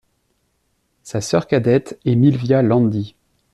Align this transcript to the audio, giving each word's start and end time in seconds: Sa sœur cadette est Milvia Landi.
Sa 1.03 1.21
sœur 1.21 1.45
cadette 1.45 1.99
est 2.05 2.15
Milvia 2.15 2.63
Landi. 2.63 3.15